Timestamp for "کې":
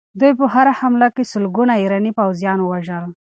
1.15-1.29